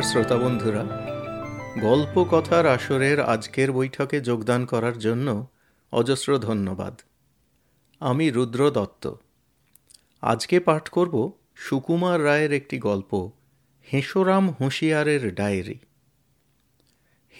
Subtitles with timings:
[0.00, 0.84] নমস্কার শ্রোতা বন্ধুরা।
[1.80, 5.46] গল্প কথার আসরের আজকের বৈঠকে যোগদান করার জন্য
[5.92, 7.00] অজস্র ধন্যবাদ।
[8.00, 9.12] আমি রুদ্র দত্ত।
[10.20, 13.30] আজকে পাঠ করব সুকুমার রায়ের একটি গল্প,
[13.92, 15.78] হেঁসোরাম হুঁশিয়ারের ডায়েরি।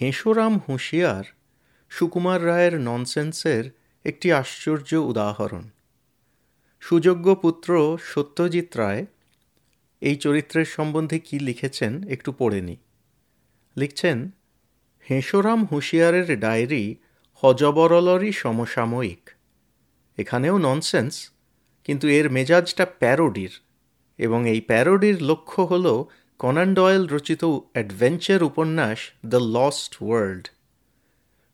[0.01, 1.23] হেঁসোরাম হুঁশিয়ার
[1.89, 3.71] সুকুমার রায়ের ননসেন্সের
[4.03, 5.63] একটি আশ্চর্য উদাহরণ।
[6.79, 9.05] সুযোগ্য পুত্র সত্যজিৎ রায়
[10.01, 12.75] এই চরিত্রের সম্বন্ধে কি লিখেছেন একটু পড়ে নি।
[13.77, 14.31] লিখছেন
[15.09, 16.95] হেঁসোরাম হুঁশিয়ারের ডায়েরি
[17.43, 19.29] হজবরলরই সমসাময়িক।
[20.17, 21.29] এখানেও ননসেন্স
[21.83, 23.51] কিন্তু এর মেজাজটা প্যারোডির
[24.17, 26.03] এবং এই প্যারোডির লক্ষ্য হল
[26.39, 30.45] কনান ডয়েল রচিত অ্যাডভেঞ্চার উপন্যাস দ্য লস্ট ওয়ার্ল্ড।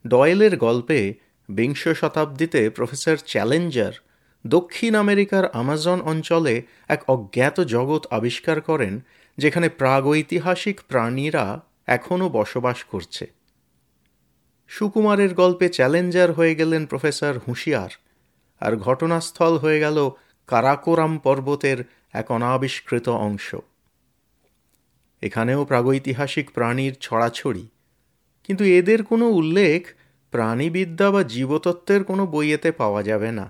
[0.07, 1.13] ডয়েলের গল্পে
[1.49, 3.93] বিংশ শতাব্দীতে প্রফেসর চ্যালেঞ্জার
[4.55, 6.55] দক্ষিণ আমেরিকার আমাজন অঞ্চলে
[6.87, 8.93] এক অজ্ঞাত জগৎ আবিষ্কার করেন,
[9.37, 11.45] যেখানে প্রাগৈতিহাসিক প্রাণীরা
[11.87, 13.25] এখনও বসবাস করছে।
[14.69, 17.91] সুকুমারের গল্পে চ্যালেঞ্জার হয়ে গেলেন প্রফেসর হুঁশিয়ার,
[18.61, 19.97] আর ঘটনাস্থল হয়ে গেল
[20.49, 21.79] কারাকোরাম পর্বতের
[22.13, 23.47] এক অনাবিষ্কৃত অংশ।
[25.23, 27.65] এখানেও প্রাগৈতিহাসিক প্রাণীর ছড়াছড়ি,
[28.45, 29.81] কিন্তু এদের কোনো উল্লেখ
[30.33, 33.45] প্রাণীবিদ্যা বা জীবতত্ত্বের কোনো বইয়েতে পাওয়া যাবে না।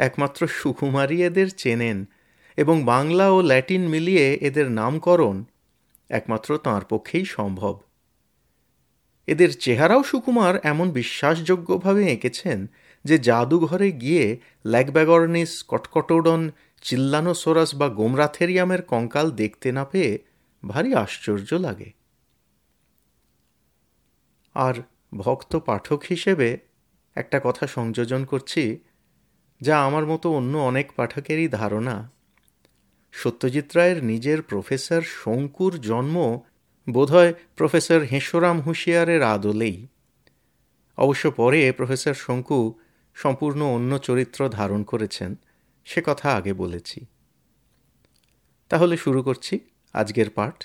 [0.00, 1.98] একমাত্র সুকুমারই এদের চেনেন
[2.56, 5.36] এবং বাংলা ও ল্যাটিন মিলিয়ে এদের নামকরণ
[6.10, 7.74] একমাত্র তাঁর পক্ষেই সম্ভব।
[9.28, 12.58] এদের চেহারাও সুকুমার এমন বিশ্বাসযোগ্যভাবে এঁকেছেন
[13.04, 14.26] যে জাদুঘরে গিয়ে
[14.66, 16.40] ল্যাগব্যাগর্নিস কটকটোডন
[16.82, 20.12] চিল্লানোসোরাস বা গোমরাথেরিয়ামের কঙ্কাল দেখতে না পেয়ে
[20.62, 21.90] ভারী আশ্চর্য লাগে।
[24.56, 24.74] আর
[25.16, 26.48] ভক্ত পাঠক হিসেবে
[27.16, 28.64] একটা কথা সংযোজন করছি।
[29.60, 32.10] যা আমার মতো অন্য অনেক পাঠকেরই ধারণা।
[33.12, 36.40] সত্যজিৎ রায়ের নিজের প্রফেসর শঙ্কুর জন্ম
[36.90, 39.86] বোধহয় প্রফেসর হেঁসোরাম হুঁশিয়ারের আদলেই।
[40.96, 42.74] অবশ্য পরে প্রফেসর শঙ্কু
[43.14, 45.34] সম্পূর্ণ অন্য চরিত্র ধারণ করেছেন,
[45.84, 47.06] সে কথা আগে বলেছি।
[48.68, 49.58] তাহলে শুরু করছি
[49.92, 50.64] আজকের পাঠ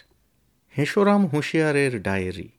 [0.77, 2.49] হেঁসোরাম হুঁশিয়ারের ডায়েরি।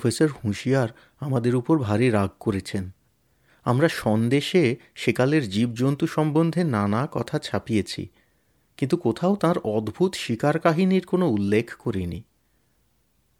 [0.00, 0.88] প্রফেসর হুঁশিয়ার
[1.20, 2.84] আমাদের উপর ভারী রাগ করেছেন।
[3.66, 4.62] আমরা সন্দেশে
[4.94, 8.02] সেকালের জীবজন্তু সম্বন্ধে নানা কথা ছাপিয়েছি,
[8.76, 12.20] কিন্তু কোথাও তার অদ্ভুত শিকার কাহিনীর কোনো উল্লেখ করিনি।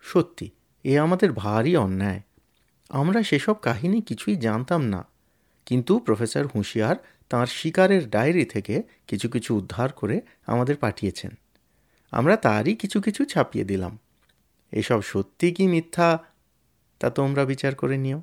[0.05, 0.47] সত্যি,
[0.85, 2.21] এ আমাদের ভারী অন্যায়।
[2.91, 5.01] আমরা সেসব কাহিনী কিছুই জানতাম না,
[5.67, 6.97] কিন্তু প্রফেসর হুঁশিয়ার
[7.29, 8.75] তাঁর শিকারের ডায়েরি থেকে
[9.07, 10.17] কিছু কিছু উদ্ধার করে
[10.47, 11.33] আমাদের পাঠিয়েছেন।
[12.13, 13.99] আমরা তারই কিছু কিছু ছাপিয়ে দিলাম।
[14.73, 16.09] এসব সত্যি কি মিথ্যা
[17.01, 18.23] তা তোমরা বিচার করে নিও।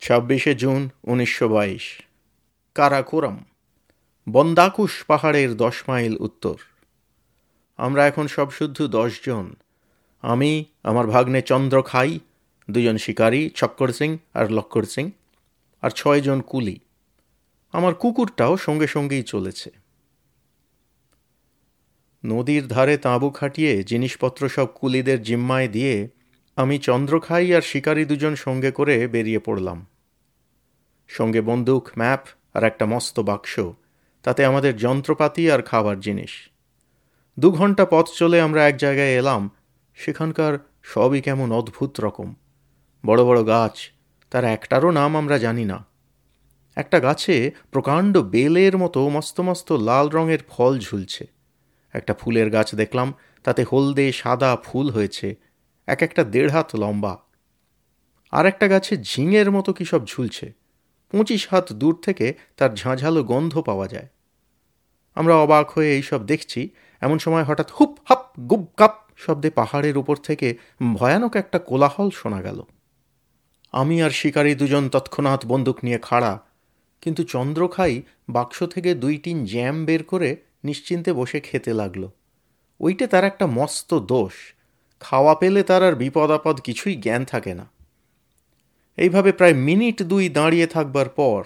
[0.00, 2.02] ছাব্বিশে জুন উনিশশো বাইশ।
[2.74, 3.44] কারাকোরাম,
[4.28, 6.54] বন্দাকুশ পাহাড়ের দশ মাইল উত্তর।
[7.76, 9.54] আমরা এখন সব শুদ্ধ দশজন
[10.22, 12.18] আমি, আমার ভাগ্নে চন্দ্র খাই,
[12.70, 15.10] দুজন শিকারী, ছক্কর সিং আর লক্কর সিং,
[15.82, 16.80] আর ছয়জন কুলি।
[17.72, 19.83] আমার কুকুরটাও সঙ্গে সঙ্গেই চলেছে।
[22.24, 26.08] নদীর ধারে তাঁবু খাটিয়ে জিনিসপত্র সব কুলিদের জিম্মায় দিয়ে
[26.56, 29.86] আমি চন্দ্রখাই আর শিকারী দুজন সঙ্গে করে বেরিয়ে পড়লাম।
[31.08, 33.60] সঙ্গে বন্দুক, ম্যাপ আর একটা মস্ত বাক্স,
[34.22, 36.50] তাতে আমাদের যন্ত্রপাতি আর খাবার জিনিস।
[37.40, 39.50] দু ঘণ্টা পথ চলে আমরা এক জায়গায় এলাম,
[39.94, 42.34] সেখানকার সবই কেমন অদ্ভুত রকম।
[43.06, 43.90] বড় বড় গাছ,
[44.30, 45.84] তার একটারও নাম আমরা জানি না।
[46.76, 51.33] একটা গাছে প্রকাণ্ড বেলের মতো মস্ত মস্ত লাল রঙের ফল ঝুলছে।
[51.94, 53.08] একটা ফুলের গাছ দেখলাম,
[53.44, 55.28] তাতে হলদে সাদা ফুল হয়েছে,
[55.88, 57.14] এক একটা দেড় হাত লম্বা।
[58.32, 60.46] আর একটা গাছে ঝিঙের মতো কী সব ঝুলছে,
[61.12, 62.26] পঁচিশ হাত দূর থেকে
[62.56, 64.08] তার ঝাঁঝালো গন্ধ পাওয়া যায়।
[65.16, 66.60] আমরা অবাক হয়ে এইসব দেখছি,
[67.02, 70.48] এমন সময় হঠাৎ হুপ, হাপ, গুপ, কাপ শব্দে পাহাড়ের উপর থেকে
[70.94, 72.58] ভয়ানক একটা কোলাহল শোনা গেল।
[73.74, 76.32] আমি আর শিকারী দুজন তৎক্ষণাৎ বন্দুক নিয়ে খাড়া,
[77.02, 77.94] কিন্তু চন্দ্রখাই
[78.28, 80.30] বাক্স থেকে দুই তিন জ্যাম বের করে
[80.64, 82.08] নিশ্চিন্তে বসে খেতে লাগল।
[82.80, 84.54] ওইটা তার একটা মস্ত দোষ।
[85.00, 87.66] খাওয়া পেলে তার আর বিপদ আপদ কিছুই জ্ঞান থাকে না।
[88.96, 91.44] এইভাবে প্রায় মিনিট দুই দাঁড়িয়ে থাকবার পর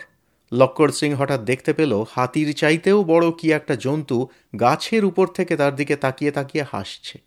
[0.53, 4.29] লক্কর সিং হঠাৎ দেখতে পেল, হাতির চাইতেও বড় কি একটা জন্তু
[4.61, 7.21] গাছের উপর থেকে তার দিকে তাকিয়ে তাকিয়ে হাসছে।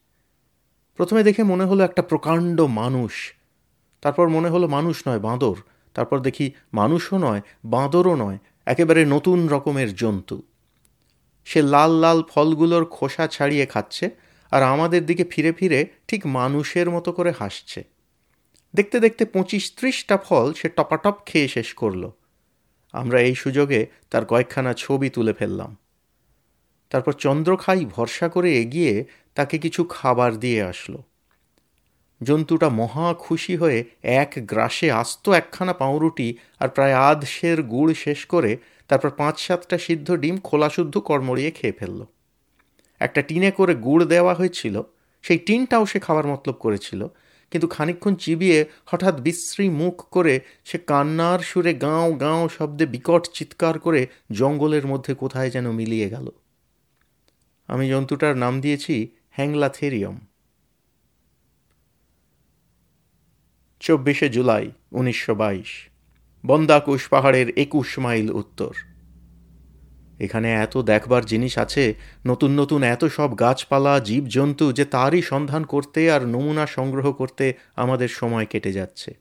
[0.95, 3.33] প্রথমে দেখে মনে হলো একটা প্রকাণ্ড মানুষ।
[4.01, 5.55] তারপর মনে হলো মানুষ নয়, বাঁদর।
[5.93, 10.43] তারপর দেখি মানুষও নয়, বাঁদরও নয়, একেবারে নতুন রকমের জন্তু।
[11.45, 14.09] সে লাল লাল ফলগুলোর খোসা ছাড়িয়ে খাচ্ছে
[14.51, 17.83] আর আমাদের দিকে ফিরে ফিরে ঠিক মানুষের মতো করে হাসছে।
[18.73, 22.09] দেখতে দেখতে পঁচিশ ত্রিশটা ফল সে টপাটপ খেয়ে শেষ করল।
[22.93, 25.77] আমরা এই সুযোগে তার কয়েকখানা ছবি তুলে ফেললাম।
[26.89, 29.05] তারপর চন্দ্রখাই ভরসা করে এগিয়ে
[29.35, 31.03] তাকে কিছু খাবার দিয়ে আসলো।
[32.23, 38.25] জন্তুটা মহা খুশি হয়ে এক গ্রাসে আস্ত একখানা পাউরুটি আর প্রায় আধ সের গুড় শেষ
[38.25, 38.57] করে
[38.91, 42.05] তারপর পাঁচ সাতটা সিদ্ধ ডিম খোলা শুদ্ধ কড়মড়িয়ে খেয়ে ফেলল।
[42.99, 44.81] একটা টিনে করে গুড় দেওয়া হয়েছিল,
[45.21, 47.07] সেই টিনটাও সে খাবার মতলব করেছিল,
[47.51, 53.79] কিন্তু খানিক্ষণ চিবিয়ে হঠাৎ বিশ্রী মুখ করে সে কান্নার সুরে গাঁও গাঁও শব্দে বিকট চিৎকার
[53.79, 56.29] করে জঙ্গলের মধ্যে কোথায় যেন মিলিয়ে গেল।
[57.67, 60.27] আমি জন্তুটার নাম দিয়েছি হ্যাংলাথেরিয়াম।
[63.79, 65.90] চব্বিশে জুলাই, উনিশশো বাইশ।
[66.43, 68.73] বন্দাকুশ পাহাড়ের একুশ মাইল উত্তর।
[70.19, 71.93] এখানে এত দেখবার জিনিস আছে,
[72.25, 78.07] নতুন নতুন এত সব গাছপালা, জীবজন্তু যে তারই সন্ধান করতে আর নমুনা সংগ্রহ করতে আমাদের
[78.07, 79.13] সময় কেটে যাচ্ছে।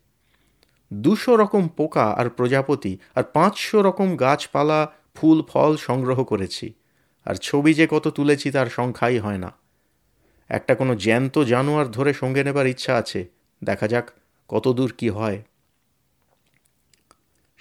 [0.93, 6.73] দুশো রকম পোকা আর প্রজাপতি আর পাঁচশো রকম গাছপালা, ফুল, ফল সংগ্রহ করেছি,
[7.25, 9.51] আর ছবি যে কত তুলেছি তার সংখ্যাই হয় না।
[10.49, 13.29] একটা কোনো জ্যান্ত জানোয়ার ধরে সঙ্গে নেবার ইচ্ছা আছে,
[13.65, 14.11] দেখা যাক
[14.49, 15.43] কত দূর কি হয়।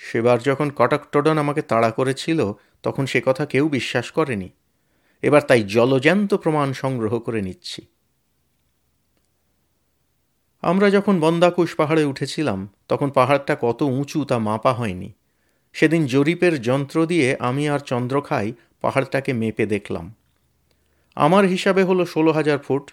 [0.01, 2.54] সেবার যখন কটকটডন আমাকে তাড়া করেছিল,
[2.84, 4.50] তখন সে কথা কেউ বিশ্বাস করেনি।
[5.22, 7.81] এবার তাই জলজ্যান্ত প্রমাণ সংগ্রহ করে নিচ্ছি।
[10.62, 15.13] আমরা যখন বন্দাকুশ পাহাড়ে উঠেছিলাম, তখন পাহাড়টা কত উঁচু তা মাপা হয়নি।
[15.74, 20.16] সেদিন জরিপের যন্ত্র দিয়ে আমি আর চন্দ্রখাই পাহাড়টাকে মেপে দেখলাম।
[21.16, 22.92] আমার হিসাবে হলো ষোলো হাজার ফুট,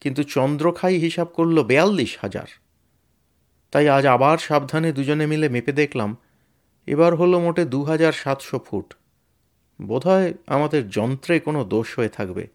[0.00, 2.46] কিন্তু চন্দ্রখাই হিসাব করল বেয়াল্লিশ হাজার।
[3.70, 6.16] তাই আজ আবার সাবধানে দুজনে মিলে মেপে দেখলাম
[6.86, 8.94] এবার হলো মোটে দু হাজার সাতশো ফুট।
[9.82, 12.48] বোধহয় আমাদের যন্ত্রে কোনো দোষ হয়ে থাকবে।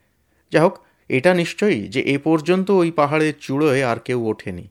[0.51, 0.77] যা হোক
[1.09, 4.67] এটা নিশ্চয়ই যে এ পর্যন্ত ওই পাহাড়ের চূড়োয় আর কেউ ওঠেনি।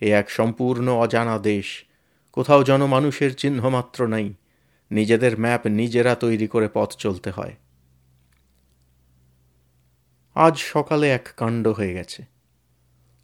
[0.00, 1.84] এ এক সম্পূর্ণ অজানা দেশ।
[2.32, 4.34] কোথাও জনমানুষের চিহ্নমাত্র নাই।
[4.90, 7.56] নিজেদের ম্যাপ নিজেরা তৈরি করে পথ চলতে হয়।
[10.34, 12.24] আজ সকালে এক কাণ্ড হয়ে গেছে।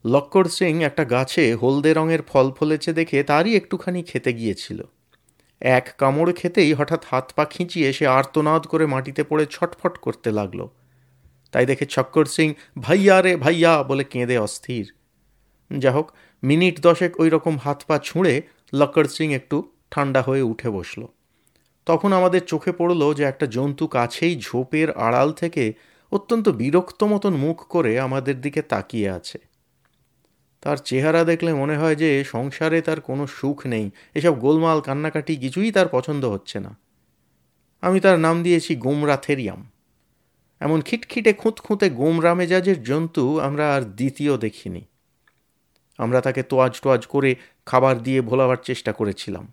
[0.04, 4.82] লক্কর সিং একটা গাছে হলদে রঙের ফল ফলেছে দেখে তারই একটুখানি খেতে গিয়েছিল।
[5.60, 10.68] এক কামড় খেতেই হঠাৎ হাত পা খিঁচিয়ে সে আর্তনাদ করে মাটিতে পড়ে ছটফট করতে লাগল।
[11.52, 14.94] তাই দেখে ছক্কর সিং, ভাইয়া রে ভাইয়া বলে কেঁদে অস্থির।
[15.78, 16.12] যা হোক,
[16.42, 18.42] মিনিট দশেক ওই রকম হাত পা ছুঁড়ে
[18.74, 21.06] লক্কর সিং একটু ঠান্ডা হয়ে উঠে বসল।
[21.86, 25.72] তখন আমাদের চোখে পড়ল যে একটা জন্তু কাছেই ঝোপের আড়াল থেকে
[26.10, 29.47] অত্যন্ত বিরক্ত মতন মুখ করে আমাদের দিকে তাকিয়ে আছে।
[30.60, 35.72] তার চেহারা দেখলে মনে হয় যে সংসারে তার কোনো সুখ নেই। এসব গোলমাল, কান্নাকাটি কিছুই
[35.72, 36.78] তার পছন্দ হচ্ছে না।
[37.80, 39.70] আমি তার নাম দিয়েছি গোমরা থেরিয়াম।
[40.60, 44.84] এমন খিটখিটে, খুঁতখুঁতে গোমরা মেজাজের জন্তু আমরা আর দ্বিতীয় দেখিনি।
[45.98, 47.34] আমরা তাকে তোয়াজ টোয়াজ করে
[47.66, 49.52] খাবার দিয়ে ভোলাবার চেষ্টা করেছিলাম।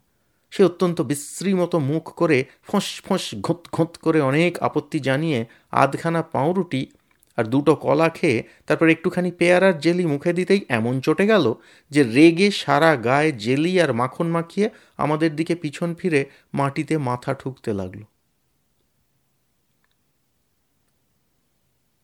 [0.51, 6.21] সে অত্যন্ত বিশ্রী মতো মুখ করে ফোঁস ফোঁস ঘোঁত ঘোঁত করে অনেক আপত্তি জানিয়ে আধখানা
[6.21, 6.91] পাউরুটি
[7.37, 11.53] আর দুটো কলা খেয়ে তারপর একটুখানি পেয়ারার জেলি মুখে দিতেই এমন চটে গেল
[11.89, 17.73] যে রেগে সারা গায়ে জেলি আর মাখন মাখিয়ে আমাদের দিকে পিছন ফিরে মাটিতে মাথা ঠুকতে
[17.73, 18.03] লাগল।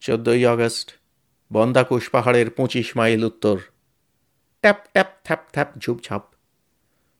[0.01, 0.91] চোদ্দই আগস্ট,
[1.53, 3.57] বন্দাকুশ পাহাড়ের পঁচিশ মাইল উত্তর।
[4.61, 6.23] ট্যাপ ট্যাপ, থ্যাপ থ্যাপ ঝুপঝাপ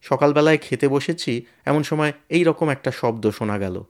[0.01, 3.83] সকালবেলায় খেতে বসেছি, এমন সময় এই রকম একটা শব্দ শোনা গেল।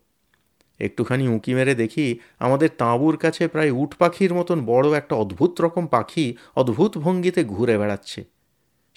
[0.82, 5.88] একটুখানি উঁকি মেরে দেখি আমাদের তাঁবুর কাছে প্রায় উট পাখির মতন বড় একটা অদ্ভুত রকম
[5.88, 8.20] পাখি অদ্ভুত ভঙ্গিতে ঘুরে বেড়াচ্ছে।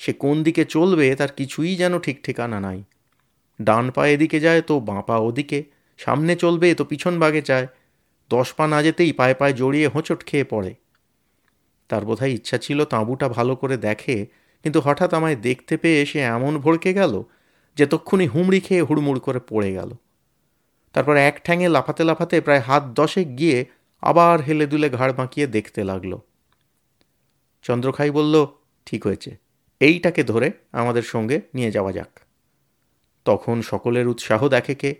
[0.00, 2.84] সে কোন দিকে চলবে তার কিছুই যেন ঠিক ঠিকানা নাই।
[3.60, 5.58] ডান পা এদিকে যায় তো বাঁ পা ওদিকে,
[5.98, 7.66] সামনে চলবে তো পিছন বাগে চায়
[8.30, 10.74] দশ পা না যেতেই পায়ে পায়ে জড়িয়ে হোঁচট খেয়ে পড়ে।
[11.88, 14.26] তার বোধহয় ইচ্ছা ছিল তাঁবুটা ভালো করে দেখে,
[14.64, 17.14] কিন্তু হঠাৎ আমায় দেখতে পেয়ে সে এমন ভড়কে গেল
[17.76, 19.90] যে তক্ষুনি হুমড়ি খেয়ে হুড়মুড় করে পড়ে গেল।
[20.94, 23.66] তারপর এক ঠ্যাঙে লাফাতে লাফাতে প্রায় হাত দশেক গিয়ে
[24.00, 26.18] আবার হেলে দুলে ঘাড় বাঁকিয়ে দেখতে লাগল।
[27.62, 28.46] চন্দ্রখাই বলল,
[28.86, 29.36] ঠিক হয়েছে।
[29.80, 32.20] এইটাকে ধরে আমাদের সঙ্গে নিয়ে যাওয়া যাক।
[33.24, 34.94] তখন সকলের উৎসাহ দেখে কে।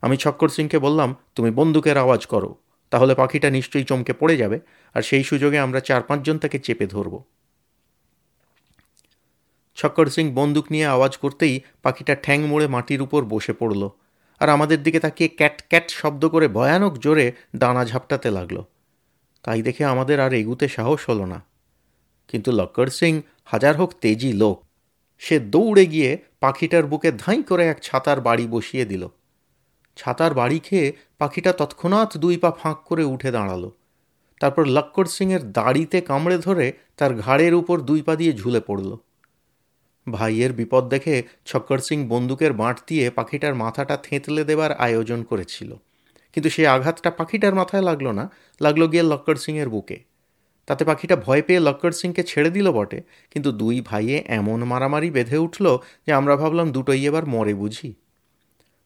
[0.00, 2.56] আমি ছক্কর সিংকে বললাম, তুমি বন্দুকের আওয়াজ করো,
[2.90, 4.60] তাহলে পাখিটা নিশ্চয়ই চমকে পড়ে যাবে,
[4.94, 7.22] আর সেই সুযোগে আমরা চার পাঁচজন তাকে চেপে ধরব।
[9.74, 13.90] ছক্কর সিং বন্দুক নিয়ে আওয়াজ করতেই পাখিটা ঠ্যাং মোড়ে মাটির উপর বসে পড়ল।
[14.40, 18.62] আর আমাদের দিকে তাকিয়ে ক্যাট ক্যাট শব্দ করে ভয়ানক জোরে দানা ঝাপটাতে লাগল।
[19.42, 21.44] তাই দেখে আমাদের আর এগুতে সাহস হলো না।
[22.28, 24.64] কিন্তু লক্কর সিং হাজার হোক তেজি লোক,
[25.18, 29.08] সে দৌড়ে গিয়ে পাখিটার বুকে ধাঁই করে এক ছাতার বাড়ি বসিয়ে দিল।
[29.96, 33.70] ছাতার বাড়ি খেয়ে পাখিটা তৎক্ষণাৎ দুই পা ফাঁক করে উঠে দাঁড়াল।
[34.40, 38.96] তারপর লক্কর সিংয়ের দাড়িতে কামড়ে ধরে তার ঘাড়ের উপর দুই পা দিয়ে ঝুলে পড়ল।
[40.08, 45.74] ভাইয়ের বিপদ দেখে ছক্কর সিং বন্দুকের বাঁট দিয়ে পাখিটার মাথাটা থেঁতলে দেবার আয়োজন করেছিল।
[46.32, 48.30] কিন্তু সেই আঘাতটা পাখিটার মাথায় লাগল না,
[48.60, 49.98] লাগল গিয়ে লক্কর সিংয়ের বুকে।
[50.66, 55.38] তাতে পাখিটা ভয় পেয়ে লক্কর সিংকে ছেড়ে দিল বটে, কিন্তু দুই ভাইয়ে এমন মারামারি বেঁধে
[55.38, 57.94] উঠল যে আমরা ভাবলাম দুটোই এবার মরে বুঝি।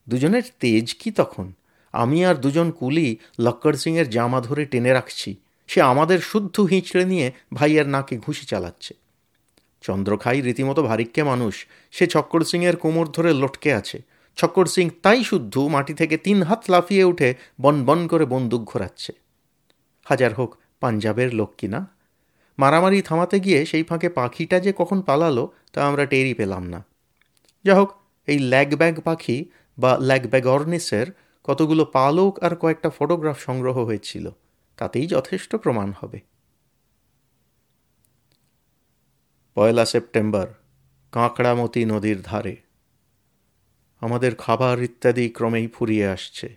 [0.09, 1.53] দুজনের তেজ কি তখন?
[1.93, 7.33] আমি আর দুজন কুলি লক্কর সিংয়ের জামা ধরে টেনে রাখছি। সে আমাদের শুদ্ধ হিঁচড়ে নিয়ে
[7.55, 9.04] ভাইয়ের নাকে ঘুষি চালাচ্ছে।
[9.85, 11.55] চন্দ্রখাই রীতিমতো ভারিক্যে মানুষ।
[11.95, 13.99] সে ছক্কর সিংয়ের কোমর ধরে লটকে আছে।
[14.39, 19.13] ছক্কর সিং তাই শুদ্ধ, মাটি থেকে তিন হাত লাফিয়ে উঠে বন বন করে বন্দুক ঘোরাচ্ছে।
[20.07, 20.51] হাজার হোক
[20.81, 21.81] পাঞ্জাবের লোক কিনা
[22.59, 26.81] মারামারি থামাতে গিয়ে সেই ফাঁকে পাখিটা যে কখন পালালো তা আমরা টেরই পেলাম না।
[27.65, 27.91] যা হোক
[28.29, 29.37] এই ল্যাগ ব্যাগ পাখি
[29.79, 31.07] বা ল্যাগ ব্যাগ অর্নিসের
[31.45, 34.27] কতগুলো পালক আর কয়েকটা ফটোগ্রাফ সংগ্রহ হয়েছিল,
[34.79, 36.19] তাতেই যথেষ্ট প্রমাণ হবে।
[39.57, 40.47] পয়লা সেপ্টেম্বর,
[41.13, 42.57] কাঁকড়ামতি নদীর ধারে।
[44.01, 46.57] আমাদের খাবার ইত্যাদি ক্রমেই ফুরিয়ে আসছে।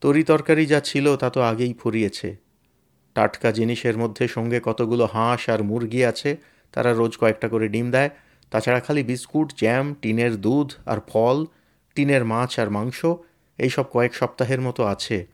[0.00, 2.36] তরি তরকারি যা ছিল তা তো আগেই ফুরিয়েছে।
[3.14, 6.36] টাটকা জিনিসের মধ্যে সঙ্গে কতগুলো হাঁস আর মুরগি আছে,
[6.72, 8.10] তারা রোজ কয়েকটা করে ডিম দেয়।
[8.50, 11.46] তাছাড়া খালি বিস্কুট, জ্যাম, টিনের দুধ আর ফল,
[11.94, 13.04] টিনের মাছ আর মাংস
[13.58, 15.26] এইসব কয়েক সপ্তাহের মতো আছে।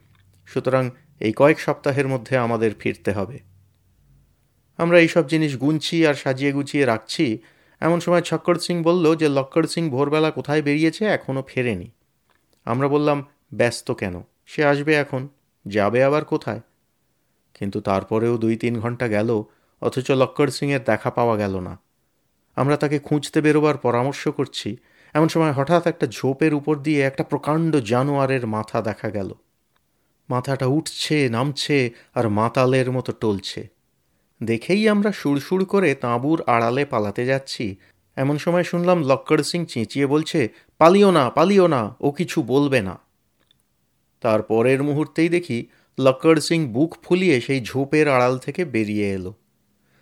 [0.45, 3.48] সুতরাং এই কয়েক সপ্তাহের মধ্যে আমাদের ফিরতে হবে।
[4.79, 7.37] আমরা এইসব জিনিস গুনছি আর সাজিয়ে গুছিয়ে রাখছি।
[7.79, 11.91] এমন সময় ছক্কর সিং বলল যে, লক্কর সিং ভোরবেলা কোথায় বেরিয়েছে এখনও ফেরেনি।
[12.65, 14.23] আমরা বললাম, ব্যস্ত কেন?
[14.45, 15.27] সে আসবে এখন।
[15.67, 16.61] যাবে আবার কোথায়?
[17.53, 19.43] কিন্তু তারপরেও দুই তিন ঘণ্টা গেল,
[19.81, 21.79] অথচ লক্কর সিংয়ের দেখা পাওয়া গেল না।
[22.55, 24.77] আমরা তাকে খুঁজতে বেরোবার পরামর্শ করছি।
[25.13, 29.33] এমন সময় হঠাৎ একটা ঝোপের উপর দিয়ে একটা প্রকাণ্ড জানোয়ারের মাথা দেখা গেল।
[30.29, 33.78] মাথাটা উঠছে, নামছে আর মাতালের মতো টলছে।
[34.43, 37.75] দেখেই আমরা সুড়সুড় করে তাঁবুর আড়ালে পালাতে যাচ্ছি।
[38.15, 42.99] এমন সময় শুনলাম লক্কর সিং চেঁচিয়ে বলছে, পালিও না পালিও না, ও কিছু বলবে না।
[44.21, 45.67] তার পরের মুহূর্তেই দেখি
[45.99, 49.33] লক্কর সিং বুক ফুলিয়ে সেই ঝোপের আড়াল থেকে বেরিয়ে এলো।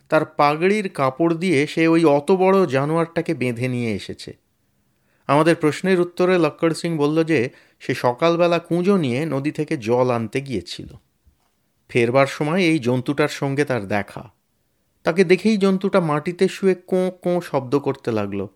[0.10, 4.38] তার পাগড়ির কাপড় দিয়ে সে ওই অত বড় জানোয়ারটাকে বেঁধে নিয়ে এসেছে।
[5.28, 10.42] আমাদের প্রশ্নের উত্তরে লক্কর সিং বলল যে, সে সকালবেলা কুঁজো নিয়ে নদী থেকে জল আনতে
[10.42, 10.88] গিয়েছিল।
[11.90, 14.32] ফেরবার সময় এই জন্তুটার সঙ্গে তার দেখা।
[15.04, 18.48] তাকে দেখেই জন্তুটা মাটিতে শুয়ে কোঁ কোঁ শব্দ করতে লাগল।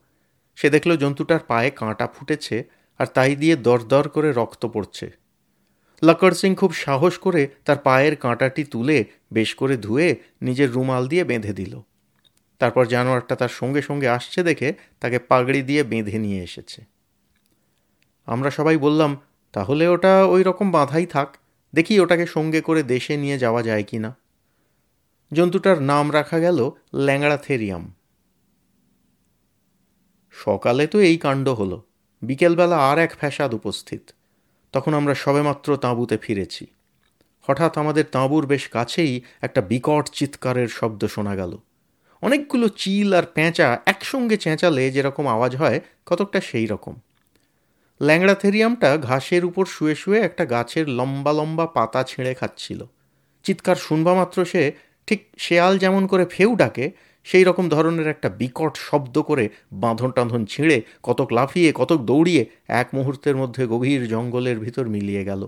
[0.56, 2.64] সে দেখল জন্তুটার পায়ে কাঁটা ফুটেছে
[3.00, 5.12] আর তাই দিয়ে দরদর করে রক্ত পড়ছে।
[6.04, 11.24] লক্কর সিং খুব সাহস করে তার পায়ের কাঁটাটি তুলে বেশ করে ধুয়ে নিজের রুমাল দিয়ে
[11.24, 11.82] বেঁধে দিল।
[12.60, 16.86] তারপর জানোয়ারটা তার সঙ্গে সঙ্গে আসছে দেখে তাকে পাগড়ি দিয়ে বেঁধে নিয়ে এসেছে।
[18.26, 19.22] আমরা সবাই বললাম,
[19.52, 21.38] তাহলে ওটা ওই রকম বাঁধাই থাক।
[21.74, 24.16] দেখি ওটাকে সঙ্গে করে দেশে নিয়ে যাওয়া যায় কি না
[25.34, 27.94] জন্তুটার নাম রাখা গেল ল্যাংড়া থেরিয়াম
[30.32, 31.84] সকালে তো এই কাণ্ড হলো।
[32.22, 34.12] বিকেলবেলা আর এক ফ্যাসাদ উপস্থিত।
[34.72, 36.68] তখন আমরা সবেমাত্র তাঁবুতে ফিরেছি।
[37.42, 41.58] হঠাৎ আমাদের তাঁবুর বেশ কাছেই একটা বিকট চিৎকারের শব্দ শোনা গেল।
[42.22, 46.96] অনেকগুলো চিল আর প্যাঁচা একসঙ্গে চেঁচালে যেরকম আওয়াজ হয়, কতকটা সেই রকম
[48.02, 52.86] ল্যাংড়া থেরিয়ামটা ঘাসের উপর শুয়ে শুয়ে একটা গাছের লম্বা লম্বা পাতা ছিঁড়ে খাচ্ছিল।
[53.44, 54.72] চিৎকার শুনবা মাত্র সে
[55.08, 56.92] ঠিক শেয়াল যেমন করে ফেউ ডাকে,
[57.24, 62.88] সেই রকম ধরনের একটা বিকট শব্দ করে বাঁধন টাঁধন ছিঁড়ে, কতক লাফিয়ে, কতক দৌড়িয়ে এক
[62.94, 65.48] মুহূর্তের মধ্যে গভীর জঙ্গলের ভিতর মিলিয়ে গেল।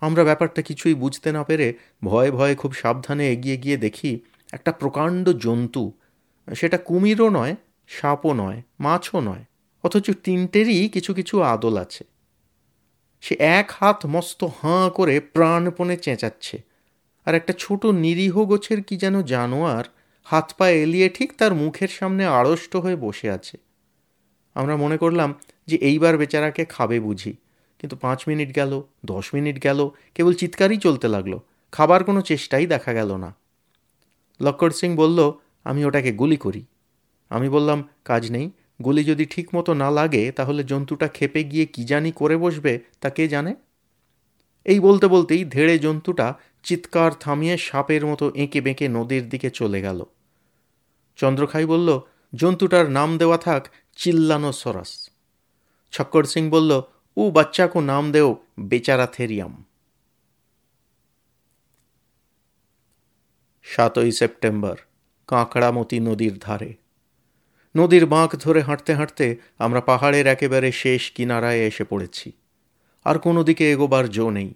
[0.00, 1.74] আমরা ব্যাপারটা কিছুই বুঝতে না পেরে
[2.04, 4.20] ভয়ে ভয়ে খুব সাবধানে এগিয়ে গিয়ে দেখি
[4.52, 5.92] একটা প্রকাণ্ড জন্তু।
[6.54, 7.56] সেটা কুমিরও নয়,
[7.88, 9.44] সাপও নয়, মাছও নয়।
[9.84, 12.04] অথচ তিনটেরই কিছু কিছু আদল আছে।
[13.20, 16.62] সে এক হাত মস্ত হাঁ করে প্রাণপণে চেঁচাচ্ছে।
[17.24, 19.84] আর একটা ছোট নিরীহ গোছের কি যেন জানোয়ার
[20.24, 23.58] হাত পা এলিয়ে ঠিক তার মুখের সামনে আড়ষ্ট হয়ে বসে আছে।
[24.54, 25.34] আমরা মনে করলাম
[25.66, 27.32] যে এইবার বেচারাকে খাবে বুঝি।
[27.78, 31.38] কিন্তু পাঁচ মিনিট গেল, দশ মিনিট গেল, কেবল চিৎকারই চলতে লাগল।
[31.72, 33.34] খাবার কোনো চেষ্টাই দেখা গেল না।
[34.40, 35.32] লক্কর সিং বলল,
[35.64, 36.64] আমি ওটাকে গুলি করি।
[37.28, 38.50] আমি বললাম, কাজ নেই।
[38.84, 43.10] গুলি যদি ঠিক মতো না লাগে, তাহলে জন্তুটা খেপে গিয়ে কি জানি করে বসবে, তা
[43.10, 43.54] কে জানে?
[44.64, 50.04] এই বলতে বলতেই ধেড়ে জন্তুটা চিৎকার থামিয়ে সাপের মতো এঁকে বেঁকে নদীর দিকে চলে গেল।
[51.16, 52.00] চন্দ্রখাই বলল,
[52.34, 55.10] জন্তুটার নাম দেওয়া থাক চিল্লানো সরাস
[55.92, 56.82] ছক্কর সিং বলল
[57.16, 59.64] ও বাচ্চাকে নাম দেও বেচারা থেরিয়াম।
[63.62, 64.76] সাতই সেপ্টেম্বর,
[65.26, 66.83] কাঁকড়ামতি নদীর ধারে।
[67.76, 72.32] নদীর বাঁক ধরে হাঁটতে হাঁটতে আমরা পাহাড়ের একেবারে শেষ কিনারায় এসে পড়েছি।
[73.04, 74.54] আর কোনো দিকে এগোবার জো নেই।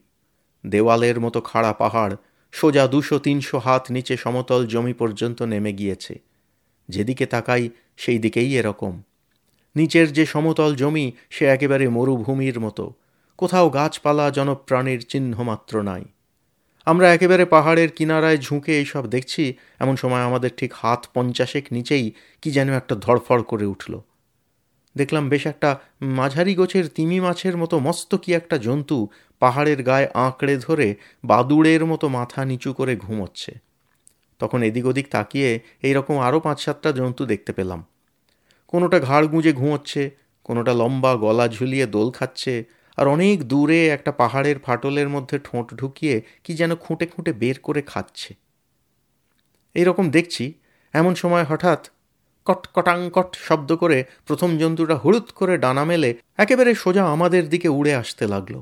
[0.66, 2.16] দেওয়ালের মতো খাড়া পাহাড়
[2.52, 6.20] সোজা দুশো তিনশো হাত নিচে সমতল জমি পর্যন্ত নেমে গিয়েছে।
[6.88, 9.02] যেদিকে তাকাই, সেই দিকেই এরকম।
[9.76, 12.94] নিচের যে সমতল জমি, সে একেবারে মরুভূমির মতো।
[13.36, 16.04] কোথাও গাছপালা জনপ্রাণীর চিহ্ন মাত্র নাই।
[16.88, 22.48] আমরা একেবারে পাহাড়ের কিনারায় ঝুঁকে এইসব দেখছি, এমন সময় আমাদের ঠিক হাত পঞ্চাশেক নিচেই কি
[22.50, 23.92] যেন একটা ধড়ফড় করে উঠল।
[24.96, 25.70] দেখলাম বেশ একটা
[26.02, 29.08] মাঝারি গোছের তিমি মাছের মতো মস্ত কি একটা জন্তু
[29.40, 33.52] পাহাড়ের গায়ে আঁকড়ে ধরে বাদুড়ের মতো মাথা নিচু করে ঘুমোচ্ছে।
[34.40, 35.50] তখন এদিক ওদিক তাকিয়ে
[35.82, 37.80] এইরকম আরও পাঁচ সাতটা জন্তু দেখতে পেলাম।
[38.66, 40.02] কোনোটা ঘাড় গুঁজে ঘুমোচ্ছে,
[40.44, 42.54] কোনোটা লম্বা গলা ঝুলিয়ে দোল খাচ্ছে
[42.98, 47.82] আর অনেক দূরে একটা পাহাড়ের ফাটলের মধ্যে ঠোঁট ঢুকিয়ে কি যেন খুঁটে খুঁটে বের করে
[47.82, 48.30] খাচ্ছে।
[49.74, 50.44] এইরকম দেখছি,
[50.94, 51.88] এমন সময় হঠাৎ
[52.44, 57.94] কট কটাঙ্কট শব্দ করে প্রথম জন্তুটা হলুদ করে ডানা মেলে একেবারে সোজা আমাদের দিকে উড়ে
[57.94, 58.54] আসতে লাগল।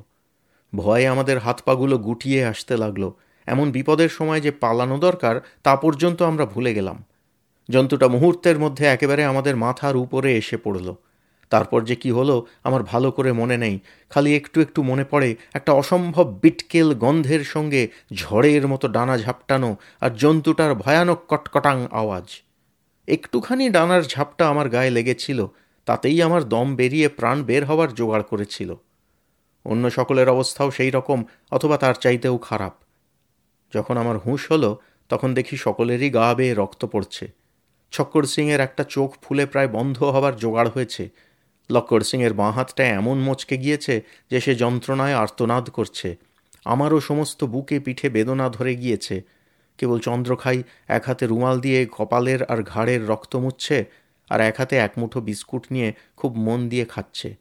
[0.72, 3.10] ভয়ে আমাদের হাত পাগুলো গুটিয়ে আসতে লাগল।
[3.46, 7.04] এমন বিপদের সময় যে পালানো দরকার, তা পর্যন্ত আমরা ভুলে গেলাম।
[7.70, 10.88] জন্তুটা মুহূর্তের মধ্যে একেবারে আমাদের মাথার উপরে এসে পড়ল।
[11.50, 15.72] তারপর যে কি হলো, আমার ভালো করে মনে নেই। খালি একটু একটু মনে পড়ে একটা
[15.72, 22.42] অসম্ভব বিটকেল গন্ধের সঙ্গে ঝড়ের মতো ডানা ঝাপটানো আর জন্তুটার ভয়ানক কটকটাং আওয়াজ।
[23.06, 25.46] একটুখানি ডানার ঝাপটা আমার গায়ে লেগেছিল,
[25.84, 28.74] তাতেই আমার দম বেরিয়ে প্রাণ বের হওয়ার জোগাড় করেছিল।
[29.64, 32.72] অন্য সকলের অবস্থাও সেই রকম, অথবা তার চাইতেও খারাপ।
[33.74, 37.32] যখন আমার হুঁশ হলো, তখন দেখি সকলেরই গা বেয়ে রক্ত পড়ছে।
[37.90, 41.08] ছক্কর সিংয়ের একটা চোখ ফুলে প্রায় বন্ধ হবার জোগাড় হয়েছে।
[41.70, 46.16] লক্কর সিংয়ের বাঁ হাতটা এমন মচকে গিয়েছে যে সে যন্ত্রণায় আর্তনাদ করছে।
[46.64, 49.22] আমারও সমস্ত বুকে পিঠে বেদনা ধরে গিয়েছে।
[49.78, 53.84] কেবল চন্দ্রখাই এক হাতে রুমাল দিয়ে কপালের আর ঘাড়ের রক্ত মুচ্ছে
[54.30, 57.36] আর এক হাতে এক মুঠো বিস্কুট নিয়ে খুব মন দিয়ে খাচ্ছে।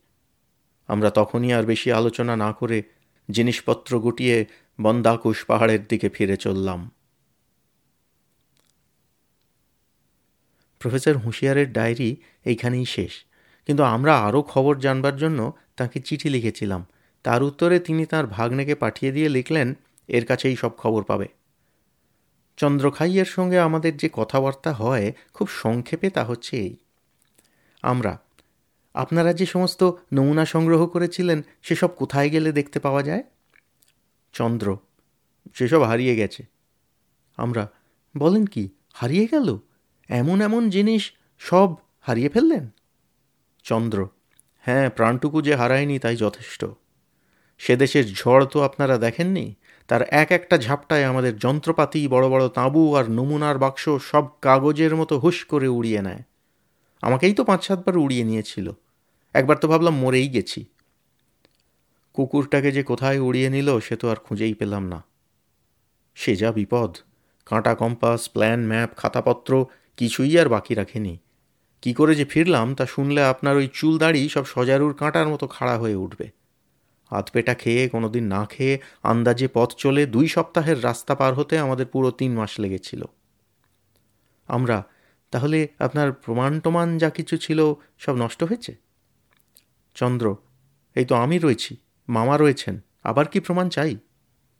[0.88, 2.84] আমরা তখনই আর বেশি আলোচনা না করে
[3.32, 4.46] জিনিসপত্র গুটিয়ে
[4.82, 6.92] বন্দাকুশ পাহাড়ের দিকে ফিরে চললাম।
[10.80, 13.12] প্রফেসর হুঁশিয়ারের ডায়েরি এইখানেই শেষ।
[13.66, 16.86] কিন্তু আমরা আরও খবর জানবার জন্য তাকে চিঠি লিখেছিলাম।
[17.24, 19.74] তার উত্তরে তিনি তার ভাগ্নেকে পাঠিয়ে দিয়ে লিখলেন,
[20.08, 21.28] এর কাছেই সব খবর পাবে।
[22.58, 26.76] চন্দ্রখাইয়ের সঙ্গে আমাদের যে কথাবার্তা হয় খুব সংক্ষেপে তা হচ্ছে এই।
[27.82, 28.20] আমরা,
[28.94, 33.24] আপনারা যে সমস্ত নমুনা সংগ্রহ করেছিলেন, সেসব কোথায় গেলে দেখতে পাওয়া যায়?
[34.34, 34.78] চন্দ্র,
[35.54, 36.46] সেসব হারিয়ে গেছে।
[37.38, 37.72] আমরা,
[38.18, 39.58] বলেন কি, হারিয়ে গেল?
[40.10, 42.75] এমন এমন জিনিস সব হারিয়ে ফেললেন?
[43.66, 44.08] চন্দ্র।
[44.60, 46.66] হ্যাঁ প্রাণটুকু যে হারায়নি তাই যথেষ্ট।
[47.58, 49.56] সে দেশের ঝড় তো আপনারা দেখেননি?
[49.88, 55.20] তার এক একটা ঝাপটায় আমাদের যন্ত্রপাতি, বড় বড় তাঁবু আর নমুনার বাক্স সব কাগজের মতো
[55.20, 56.24] হুশ করে উড়িয়ে নেয়।
[57.02, 58.72] আমাকেই তো পাঁচ সাতবার উড়িয়ে নিয়েছিল।
[59.34, 60.66] একবার তো ভাবলাম মরেই গেছি।
[62.14, 65.04] কুকুরটাকে যে কোথায় উড়িয়ে নিল সে তো আর খুঁজেই পেলাম না।
[66.16, 66.98] সে যা বিপদ।
[67.46, 69.66] কাঁটা কম্পাস, প্ল্যান, ম্যাপ, খাতাপত্র
[69.98, 71.18] কিছুই আর বাকি রাখেনি।
[71.86, 75.78] কি করে যে ফিরলাম তা শুনলে আপনার ওই চুল দাড়ি সব সজারুর কাঁটার মতো খাড়া
[75.78, 76.32] হয়ে উঠবে।
[77.12, 81.60] হাত পেটা খেয়ে কোনো দিন না খেয়ে আন্দাজে পথ চলে দুই সপ্তাহের রাস্তা পার হতে
[81.60, 83.06] আমাদের পুরো তিন মাস লেগেছিল।
[84.48, 84.84] আমরা,
[85.32, 88.76] তাহলে আপনার প্রমাণ টমান যা কিছু ছিল সব নষ্ট হয়েছে?
[89.96, 90.36] চন্দ্র,
[90.96, 91.76] এই তো আমি রয়েছি,
[92.08, 93.98] মামা রয়েছেন, আবার কি প্রমাণ চাই?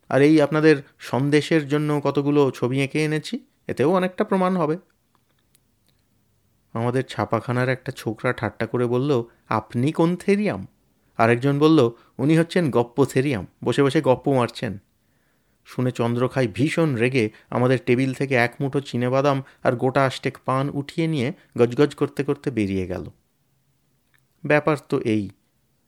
[0.10, 4.78] আর এই আপনাদের সন্দেশের জন্য কতগুলো ছবি এঁকে এনেছি, এতেও অনেকটা প্রমাণ হবে।
[6.76, 10.68] আমাদের ছাপাখানার একটা ছোকরা ঠাট্টা করে বলল, আপনি কোন থেরিয়াম?
[11.18, 14.78] আরেকজন বলল, উনি হচ্ছেন গপ্প থেরিয়াম, বসে বসে গপ্প মারছেন।
[15.66, 18.80] শুনে চন্দ্রখাই ভীষণ রেগে আমাদের টেবিল থেকে এক মুঠো
[19.12, 23.10] বাদাম আর গোটা আষ্টেক পান উঠিয়ে নিয়ে গজগজ করতে করতে বেরিয়ে গেল।
[24.46, 25.30] ব্যাপার তো এই।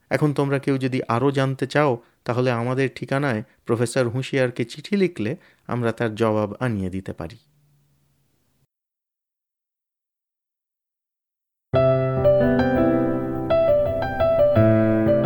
[0.09, 5.35] এখন তোমরা কেউ যদি আরও জানতে চাও, তাহলে আমাদের ঠিকানায় প্রফেসর হুঁশিয়ারকে চিঠি লিখলে
[5.67, 7.37] আমরা তার জবাব আনিয়ে দিতে পারি।